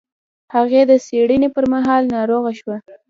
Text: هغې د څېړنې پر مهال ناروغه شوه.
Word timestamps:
هغې 0.55 0.81
د 0.89 0.91
څېړنې 1.05 1.49
پر 1.55 1.65
مهال 1.73 2.03
ناروغه 2.15 2.51
شوه. 2.59 2.77